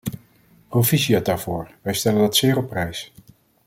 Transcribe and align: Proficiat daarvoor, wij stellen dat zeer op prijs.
Proficiat 0.69 1.25
daarvoor, 1.25 1.71
wij 1.81 1.93
stellen 1.93 2.19
dat 2.19 2.35
zeer 2.35 2.57
op 2.57 2.69
prijs. 2.69 3.11